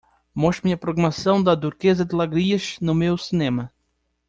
[0.35, 3.71] mostre-me a programação da Duquesa de Langeais no meu cinema